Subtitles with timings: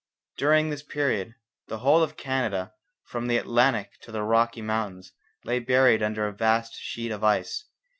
[0.35, 1.35] During this period
[1.67, 5.11] the whole of Canada from the Atlantic to the Rocky Mountains
[5.43, 7.65] lay buried under a vast sheet of ice.